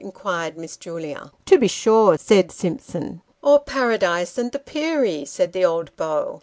"inquired 0.03 0.57
Miss 0.57 0.77
Julia." 0.77 1.31
To 1.45 1.59
be 1.59 1.67
sure," 1.67 2.17
said 2.17 2.51
Simpson." 2.51 3.21
Or 3.43 3.59
Paradise 3.59 4.35
and 4.39 4.51
the 4.51 4.57
Peri," 4.57 5.25
said 5.25 5.53
the 5.53 5.63
old 5.63 5.95
beau. 5.95 6.39